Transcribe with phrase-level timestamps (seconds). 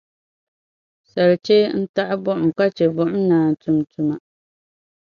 [1.11, 4.15] Salichee n-taɣi buɣim ka chɛ buɣim naan tum tuma.